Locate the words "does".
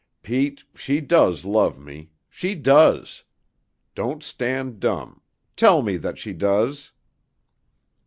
0.99-1.45, 2.55-3.23, 6.33-6.91